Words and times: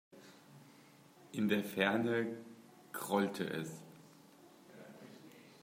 In 1.31 1.47
der 1.47 1.63
Ferne 1.63 2.25
grollte 2.91 3.43
es. 3.43 3.69